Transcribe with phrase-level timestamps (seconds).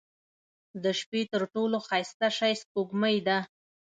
[0.83, 3.37] •د شپې تر ټولو ښایسته شی سپوږمۍ ده.